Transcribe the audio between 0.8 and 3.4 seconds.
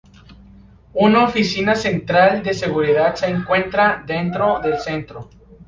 Una Oficina Central de Seguridad se